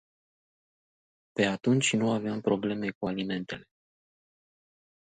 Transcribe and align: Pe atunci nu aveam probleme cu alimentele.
Pe 1.31 1.45
atunci 1.45 1.93
nu 1.93 2.11
aveam 2.11 2.41
probleme 2.41 2.91
cu 2.91 3.07
alimentele. 3.07 3.67